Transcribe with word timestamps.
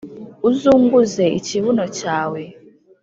uzunguze 0.49 1.23
ikibuno 1.39 1.85
cyawe 1.97 2.41